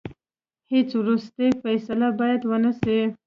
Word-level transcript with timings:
هیڅ 0.71 0.89
وروستۍ 1.01 1.49
فیصله 1.63 2.07
باید 2.19 2.41
ونه 2.49 2.71
سي. 2.81 2.97